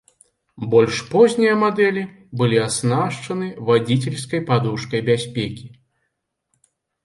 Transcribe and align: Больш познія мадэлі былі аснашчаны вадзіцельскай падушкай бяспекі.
Больш 0.69 0.95
познія 1.11 1.53
мадэлі 1.63 2.03
былі 2.41 2.57
аснашчаны 2.69 3.53
вадзіцельскай 3.69 4.45
падушкай 4.51 5.01
бяспекі. 5.15 5.65